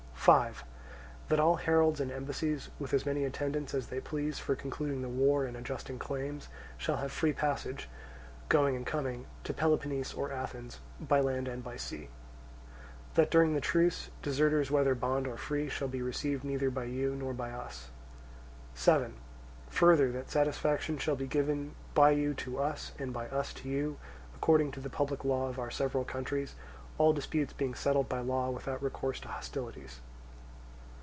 5. 0.23 0.63
That 1.29 1.39
all 1.39 1.55
heralds 1.55 1.99
and 1.99 2.11
embassies, 2.11 2.69
with 2.77 2.93
as 2.93 3.07
many 3.07 3.25
attendants 3.25 3.73
as 3.73 3.87
they 3.87 3.99
please, 3.99 4.37
for 4.37 4.55
concluding 4.55 5.01
the 5.01 5.09
war 5.09 5.45
and 5.45 5.57
adjusting 5.57 5.97
claims, 5.97 6.47
shall 6.77 6.97
have 6.97 7.11
free 7.11 7.33
passage, 7.33 7.89
going 8.47 8.75
and 8.75 8.85
coming, 8.85 9.25
to 9.45 9.51
Peloponnese 9.51 10.13
or 10.13 10.31
Athens 10.31 10.79
by 10.99 11.19
land 11.19 11.47
and 11.47 11.63
by 11.63 11.75
sea. 11.75 12.01
6. 12.01 12.11
That 13.15 13.31
during 13.31 13.55
the 13.55 13.61
truce, 13.61 14.11
deserters 14.21 14.69
whether 14.69 14.93
bond 14.93 15.25
or 15.25 15.37
free 15.37 15.67
shall 15.69 15.87
be 15.87 16.03
received 16.03 16.43
neither 16.43 16.69
by 16.69 16.83
you, 16.83 17.15
nor 17.15 17.33
by 17.33 17.49
us. 17.49 17.89
7. 18.75 19.15
Further, 19.71 20.11
that 20.11 20.29
satisfaction 20.29 20.99
shall 20.99 21.15
be 21.15 21.25
given 21.25 21.73
by 21.95 22.11
you 22.11 22.35
to 22.35 22.59
us 22.59 22.91
and 22.99 23.11
by 23.11 23.27
us 23.29 23.53
to 23.55 23.67
you 23.67 23.97
according 24.35 24.71
to 24.73 24.79
the 24.79 24.87
public 24.91 25.25
law 25.25 25.47
of 25.49 25.57
our 25.57 25.71
several 25.71 26.03
countries, 26.03 26.53
all 26.99 27.11
disputes 27.11 27.53
being 27.53 27.73
settled 27.73 28.07
by 28.07 28.19
law 28.19 28.51
without 28.51 28.83
recourse 28.83 29.19
to 29.19 29.27
hostilities. 29.27 29.99